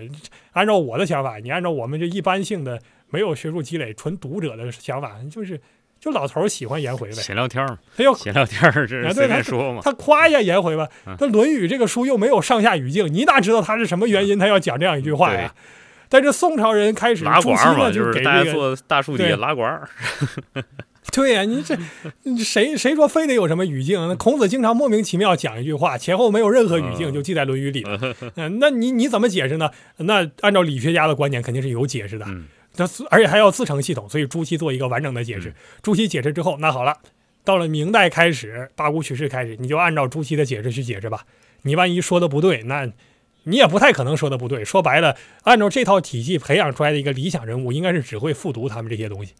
[0.53, 5.59] 按照我的想法，你按照我们这一般性的没有学术积累、纯读者的想法，就是
[5.99, 9.81] 就老头儿喜欢颜回呗，闲聊天嘛，他又闲聊天儿这是随便说嘛。
[9.83, 11.15] 他夸一下颜回吧嗯。
[11.19, 15.53] 那《论语》这个书又没有上下语境，你哪知道他是什么原因他要讲这样一句话呀？
[16.11, 19.89] 但是宋朝人开始拉管儿嘛，就是给大家做大树底下对拉管儿。
[21.13, 21.75] 对呀、你这
[22.43, 23.99] 谁谁说非得有什么语境？
[24.07, 28.15] 那孔子经常莫名其妙讲一句话，前后没有任何语境，嗯就记在《论语》里了。
[28.35, 29.71] 嗯、那你你怎么解释呢？
[29.97, 32.25] 那按照理学家的观点，肯定是有解释的。
[32.27, 32.45] 嗯
[32.77, 35.49] 那而且还要自成系统，所以朱熹做一个完整的解释。
[35.49, 36.95] 嗯朱熹解释之后，那好了，
[37.43, 41.25] 到了明代开始，八股取士开始，你就按照朱熹的解释去解释吧。
[41.63, 42.89] 你万一说的不对，那
[43.43, 44.63] 你也不太可能说的不对。
[44.63, 49.33] 说白了，按照这套体系培养出来的一个理想人物，应该是只会复读他们这些东西，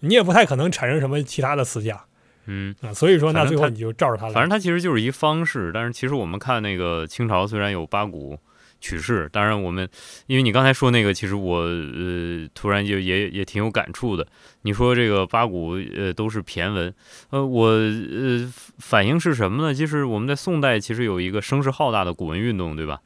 [0.00, 2.00] 你也不太可能产生什么其他的思想
[2.46, 2.92] 嗯，啊。
[2.92, 4.32] 所以说，那最后你就照着他来。
[4.32, 8.38] 反正他其实就是一方式，但是其实我们看那个清朝虽然有八股
[8.80, 9.86] 取士，当然我们
[10.26, 14.26] 因为你刚才说那个，其实我呃突然就也也挺有感触的。
[14.62, 16.94] 你说这个八股呃都是骈文，
[17.30, 19.74] 呃我呃反映是什么呢？
[19.74, 23.00] 就是我们在宋代其实有一个声势浩大的古文运动，对吧？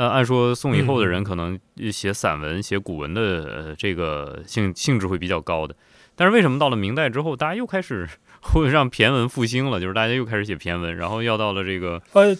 [0.00, 1.58] 呃，按说宋以后的人可能
[1.92, 5.76] 写散文、写古文的呃这个性性质会比较高的，
[6.16, 8.08] 但是为什么到了明代之后，大家又开始
[8.40, 9.78] 会让骈文复兴了？
[9.78, 12.34] 就是大家又开始写骈文，然后要到了这个，呃，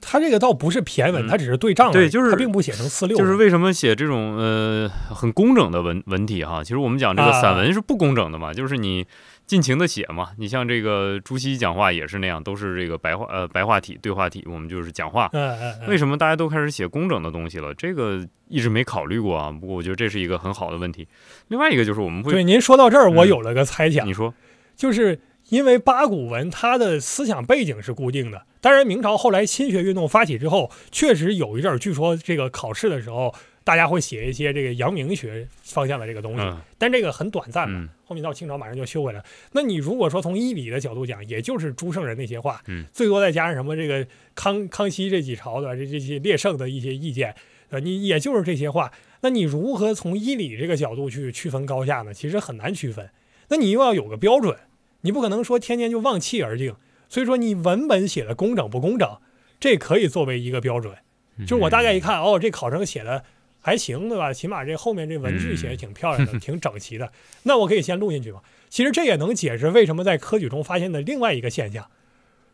[0.00, 3.16] 他这个倒不是骈文，嗯他只是对仗对就是他并不写成四六。
[3.16, 6.64] 就是为什么写这种呃很工整的文文体哈？
[6.64, 9.06] 其实我们讲这个啊散文是不工整的嘛，就是你
[9.48, 10.28] 尽情的写嘛。
[10.38, 15.28] 你像这个朱熹讲话也是那样，都是这个白话呃白话体对话体，我们就是讲话。
[15.32, 17.74] 嗯嗯嗯，为什么大家都开始写工整的东西了？
[17.74, 19.50] 这个一直没考虑过啊。
[19.50, 21.08] 不过我觉得这是一个很好的问题。
[21.48, 24.32] 另外一个就是我们会，对您说到这儿，我嗯有了个猜想，你说，
[24.76, 28.42] 就是因为八股文它的思想背景是固定的。
[28.60, 33.32] 当然，明朝后来新学运动发起之后，确实有一阵儿，据说这个考试的时候，
[33.68, 37.80] 大家会写一些这个阳明学方向的这个东西，嗯但这个很短暂嘛。
[37.80, 39.24] 嗯后面到清朝马上就修回来了。
[39.52, 47.34] 那你如果说从医理的角度讲，也就是朱圣人那些话，嗯最多再加上什么这个康康熙这几朝的这这些列圣的一些意见，
[47.68, 52.14] 呃，你也就是这些话，那你如何从医理这个角度去区分高下呢？
[52.14, 53.10] 其实很难区分。
[53.50, 54.56] 那你又要有个标准，
[55.02, 56.74] 你不可能说天天就望气而定。
[57.10, 59.18] 所以说，你文本写的工整不工整，
[59.60, 60.96] 这可以作为一个标准。
[61.40, 63.22] 就是我大概一看，哦，这考生写的
[63.60, 64.32] 还行，对吧？
[64.32, 67.10] 起码这后面这文句写的挺漂亮的， 挺整齐的。
[67.42, 68.40] 那我可以先录进去嘛？
[68.68, 71.86] 其实这也能解释为什么在科举中发现的另外一个现象，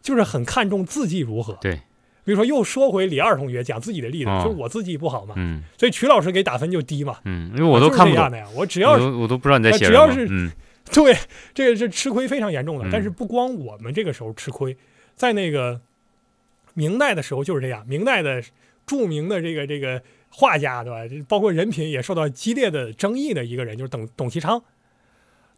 [0.02, 1.58] 就是很看重字迹如何。
[1.60, 1.80] 对。
[2.26, 10.50] 比如说，又说回李二同学讲自己的例子，就是我字迹不好嘛，嗯，所以曲老师给打分就低嘛，嗯，因为我都看不懂的呀，我只要是我都不知道你在写什么，只要是嗯，
[10.90, 11.14] 对，
[11.52, 12.88] 这个是吃亏非常严重的。
[12.90, 14.74] 但是不光我们这个时候吃亏，
[15.14, 15.78] 在那个
[16.72, 18.42] 明代的时候就是这样，明代的
[18.86, 20.02] 著名的这个这个
[20.36, 21.26] 画家，对吧？
[21.28, 24.62] 包括人品也受到激烈的争议的一个人，就是董董其昌。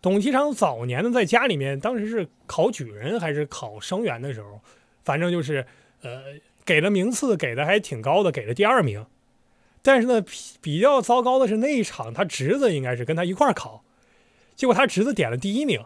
[0.03, 4.61] 董其昌早年呢，在家里面，当时是考举人还是考生员的时候，
[5.05, 5.67] 反正就是
[6.03, 6.21] 呃。
[6.67, 9.07] 给的名次给的还挺高的，给了第二名。
[9.83, 10.21] 但是呢，
[10.61, 13.85] 比较糟糕的是那一场他侄子应该是跟他一块儿考，
[14.57, 15.81] 结果他侄子点了第一名，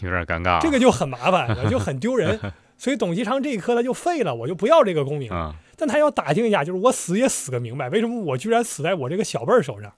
[0.00, 0.60] 有点尴尬。
[0.60, 2.38] 这个就很麻烦，就很丢人。
[2.78, 5.32] 所以董其昌这一科他就废了，我就不要这个功名。
[5.80, 9.90] 但他要打听一下，就是我死也死个明白，为什么我居然死在我这个小辈儿手上？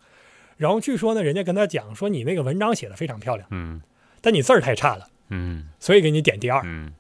[0.57, 3.83] 然后据说呢，人家跟他讲说你那个文章写的非常漂亮，嗯，
[4.21, 6.93] 但你字儿太差了，嗯，所以给你点第二，嗯，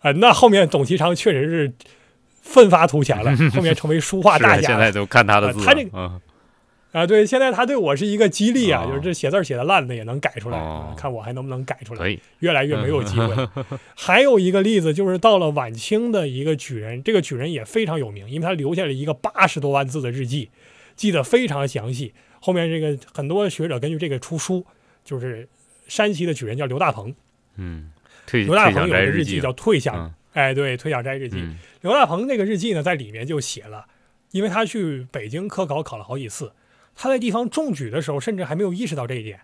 [0.00, 1.72] 啊，那后面董其昌确实是。
[2.42, 4.68] 奋发图强了， 后面成为书画大家。
[4.68, 6.20] 现在都看他的字，他这个
[6.92, 10.58] 啊，对，现在他对我是一个激励啊，就是这写字写的烂的也能改出来，
[10.96, 12.18] 看我还能不能改出来。
[12.40, 13.48] 越来越没有机会。
[13.94, 20.50] 还有一个例子，就是到了晚清的一个举人，这个举人也非常有名，因为他留下了一个八十多万字的日记，
[20.96, 22.12] 记得非常详细。
[22.40, 24.66] 后面这个很多学者根据这个出书，
[25.04, 25.48] 就是
[25.86, 27.14] 山西的举人叫刘大鹏，
[27.56, 27.92] 嗯，
[28.32, 30.08] 刘大鹏有个日记叫《退向》。
[30.32, 31.36] 哎，对，《退下斋日记》，
[31.80, 33.84] 刘大鹏那个日记呢，在里面就写了，
[34.30, 36.52] 因为他去北京科考考了好几次，
[36.94, 39.40] 他在地方中举的时候，甚至还没有意识到这一点。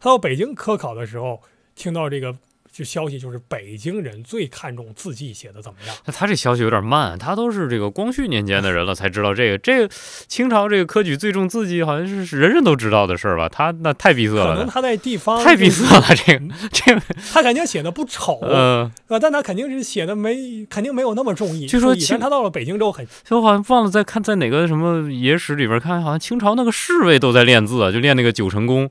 [0.00, 1.42] 他到北京科考的时候，
[1.74, 2.38] 听到这个。
[2.72, 5.94] 就消息就是北京人最看重字迹写的怎么样？
[6.06, 9.58] 那他这消息有点慢，他都是这个光绪年间的人了才知道这个。
[9.58, 9.94] 这个
[10.26, 13.48] 清朝这个科举最重字迹，好像是人人都知道的事儿吧？
[13.48, 14.54] 他那太闭塞了。
[14.54, 21.66] 可能他在地方太闭塞了，这个这 个他肯定写的不丑，嗯，但他肯定是写的没肯定没有那么中意。
[21.66, 28.88] 据说但他到了北京之后很，就好像忘了在看在哪个什么野史里边看，好像清朝那个侍卫都在练字啊，就练那个九成宫，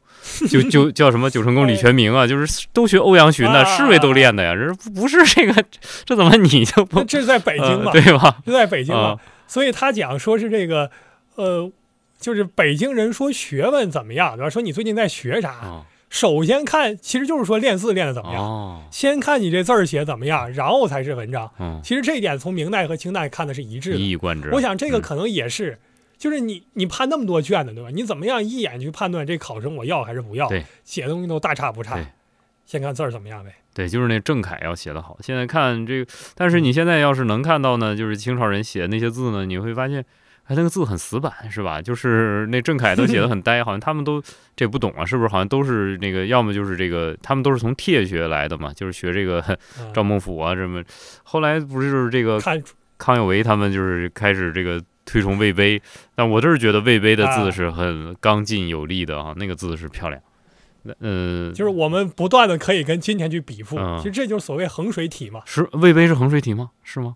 [0.50, 4.54] 就就叫什么九成宫李全明啊，就是都学欧阳询的 侍卫都练的呀。
[4.56, 5.64] 这不是这个，
[6.06, 7.04] 这怎么你就不？
[7.04, 8.38] 这是在北京嘛，对吧？
[8.46, 10.90] 就在北京嘛，所以他讲说是这个，
[11.36, 11.72] 呃，
[12.20, 14.50] 就是北京人说学问怎么样，对吧？
[14.50, 15.84] 说你最近在学啥？
[16.10, 18.86] 首先看，其实就是说练字练的怎么样。
[18.92, 21.50] 先看你这字儿写怎么样，然后才是文章。
[21.82, 24.50] 其实这一点从明代和清代看的是一致的，一以贯之。
[24.52, 25.80] 我想这个可能也是，
[26.18, 27.90] 就是你你判那么多卷子，对吧？
[27.94, 30.50] 你怎么样一眼去判断这考生我要还是不要？
[30.84, 31.98] 写的东西都大差不差。
[32.66, 33.54] 先看字儿怎么样呗。
[33.74, 35.18] 对，就是那郑恺要写的好。
[35.22, 40.04] 现在看这个，但是你现在要是能看到呢，就是清朝人写的那些字呢，你会发现，
[40.44, 41.82] 哎，那个字很死板，是吧？
[41.82, 44.22] 就是那郑恺都写的很呆，好像他们都
[44.56, 45.30] 这不懂啊，是不是？
[45.30, 49.58] 好像都是那个，要么就是这个，他们都是从帖学来的嘛，就是学这个
[49.94, 50.84] 赵孟俯啊什么。
[51.24, 52.40] 后来不是就是这个
[52.98, 55.82] 康有为他们就是开始这个推崇魏碑，
[56.14, 60.22] 但我就是觉得魏碑的字是很刚劲有力的啊，那个字是漂亮。
[61.00, 65.42] 嗯，就是我们不断的可以跟今天去比附，其实这就是所谓衡水体嘛。
[65.46, 66.72] 是魏碑是衡水体吗？
[66.84, 67.16] 是吗？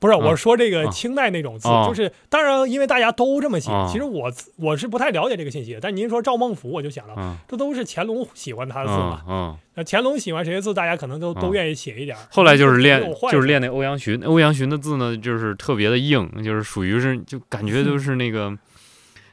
[0.00, 3.68] 不是，我说这个清代那种字，就是当然，因为大家都这么写。
[3.90, 5.80] 其实我我是不太了解这个信息的。
[5.80, 9.24] 但您说赵孟俯，我就想到，这都是乾隆喜欢他的字嘛。
[9.28, 12.16] 嗯，那乾隆喜欢谁的字，大家可能都都愿意写一点。
[12.30, 14.22] 后来就是练，就是练那欧阳询。
[14.24, 18.56] 欧阳询的字呢，就是特别的硬，就是属于是就感觉 就是那个，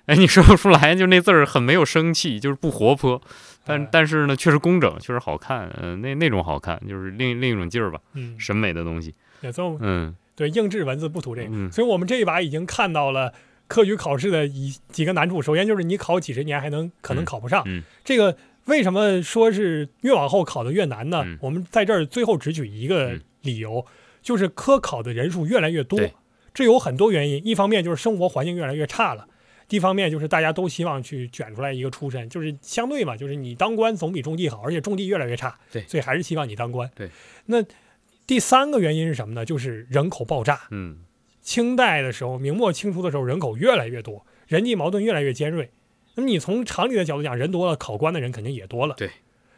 [0.07, 3.21] 哎，你说不出来，就那字儿很没有生气，就是不活泼。
[3.65, 13.33] 但但是呢，确实工整，确实好看，嗯，那那种好看，就是另另一种劲儿吧，嗯，审美的东西，也奏，嗯，对，硬质文字不图这个，所以我们这一把已经看到了
[13.67, 15.41] 科举考试的一几个难处。
[15.41, 21.25] 首先就是你考几十年还能可能考不上，嗯，这个为什么说是越往后考的越难呢？
[21.41, 23.85] 我们在这儿最后只举一个理由，
[24.21, 25.99] 就是科考的人数越来越多，
[26.53, 29.27] 这有很多原因，一方面就是生活环境越来越差了。
[29.69, 36.89] 一方面就是大家都希望去卷出来一个出身，就是相对嘛，就是你当官总比种地好，而且种地越来越差，对，所以还是希望你当官。
[36.95, 37.09] 对，
[37.47, 37.63] 那
[38.27, 39.43] 第三个原因是什么呢？
[39.43, 40.67] 就是人口爆炸。
[40.71, 40.99] 嗯，
[41.41, 45.71] 清代的时候，明末清初的时候，人口越来越多，人际矛盾越来越尖锐。
[46.15, 48.95] 那么你从常理的角度讲，人多了，考官的人肯定也多了。
[48.95, 49.09] 对。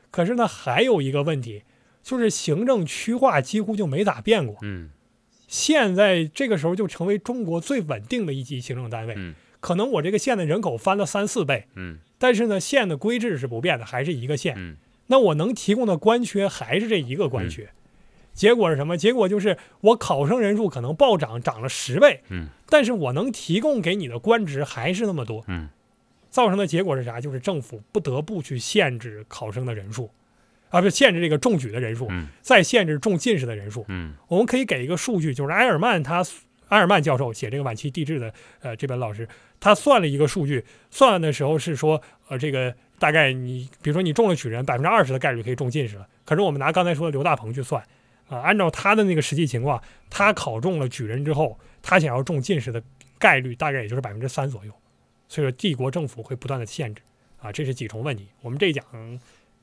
[0.09, 1.63] 可是呢，还有一个问题，
[2.01, 4.55] 就是行政区划几乎就没咋变过。
[4.61, 4.89] 嗯。
[5.47, 9.13] 现在这个时候就成为中国最稳定的一级行政单位。
[9.17, 9.35] 嗯。
[9.59, 14.55] 可能我这个县的人口翻了三四倍，嗯但是呢，县的规制是不变的，还是一个县。
[14.57, 14.77] 嗯
[15.09, 17.69] 那我能提供的官缺还是这一个官缺。
[18.33, 18.97] 结果是什么？
[18.97, 25.43] 结果就是我考生人数可能暴涨，涨了十倍，嗯但是我能提供给你的官职还是那么多。
[25.47, 25.69] 嗯
[26.29, 27.21] 造成的结果是啥？
[27.21, 30.11] 就是政府不得不去限制考生的人数，
[30.69, 33.85] 啊，不是限制这个中举的人数，嗯再限制中进士的人数。
[33.87, 36.23] 嗯我们可以给一个数据，就是埃尔曼他
[36.67, 39.27] 埃尔曼教授写这个晚期地质的呃这本老师，
[39.59, 46.07] 他算了一个数据，算的时候是说呃这个大概你比如说你中了举人，百分之二十的概率可以中进士了。
[46.25, 47.83] 可是我们拿刚才说的刘大鹏去算
[48.29, 52.83] 啊、按照他的那个实际情况，他考中了举人之后，他想要中进士的
[53.17, 54.71] 概率大概也就是百分之三左右。
[55.29, 57.01] 所以说帝国政府会不断的限制
[57.41, 58.27] 啊，这是几重问题。
[58.41, 58.83] 我们这一讲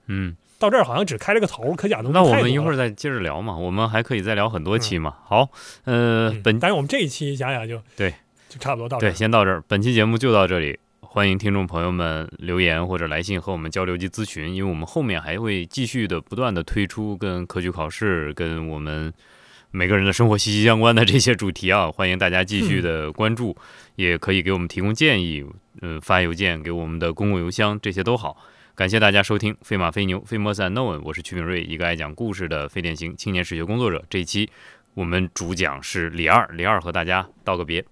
[0.07, 5.16] 嗯，到这儿好像只开了个头，可讲的那我们一会儿儿再接着聊嘛，我们还可以再聊很多期嘛。
[5.24, 5.51] 好，
[5.84, 8.14] 呃，本但是我们这一期想想就对，
[8.49, 10.78] 就差不多到这儿对，先到这儿，本期节目就到这里。
[11.01, 19.12] 欢迎听众朋友们留言或者来信和我们交流及咨询，因为我们后面还会继续的不断的推出跟科举考试、跟我们
[19.70, 23.57] 每个人的生活息息相关的这些主题啊， 欢迎大家继续的关注，
[23.95, 25.45] 也可以给我们提供建议，
[25.82, 28.36] 嗯、发邮件给我们的公共邮箱，这些都好。
[28.74, 34.05] 感谢大家收听《飞马飞牛飞摩散 known》，我是曲炳瑞，一个爱讲故事的非典型青年史学工作者。
[34.11, 34.51] 这一期
[34.95, 37.84] 我们主讲是李二，李二和大家道个别。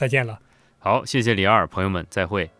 [0.00, 0.40] 再见了。
[0.78, 2.50] 好，谢谢李二，朋友们，再会。